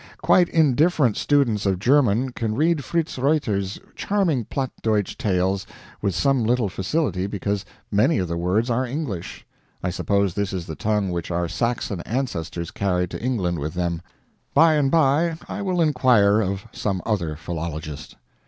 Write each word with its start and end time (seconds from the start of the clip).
Quite 0.23 0.49
indifferent 0.49 1.15
students 1.15 1.67
of 1.67 1.77
German 1.77 2.31
can 2.31 2.55
read 2.55 2.83
Fritz 2.83 3.19
Reuter's 3.19 3.79
charming 3.95 4.45
platt 4.45 4.71
Deutch 4.81 5.15
tales 5.15 5.67
with 6.01 6.15
some 6.15 6.43
little 6.43 6.69
facility 6.69 7.27
because 7.27 7.65
many 7.91 8.17
of 8.17 8.27
the 8.27 8.35
words 8.35 8.71
are 8.71 8.83
English. 8.83 9.45
I 9.83 9.91
suppose 9.91 10.33
this 10.33 10.53
is 10.53 10.65
the 10.65 10.73
tongue 10.73 11.11
which 11.11 11.29
our 11.29 11.47
Saxon 11.47 11.99
ancestors 12.01 12.71
carried 12.71 13.11
to 13.11 13.21
England 13.21 13.59
with 13.59 13.75
them. 13.75 14.01
By 14.55 14.73
and 14.73 14.89
by 14.89 15.37
I 15.47 15.61
will 15.61 15.79
inquire 15.79 16.41
of 16.41 16.65
some 16.71 17.03
other 17.05 17.35
philologist. 17.35 18.15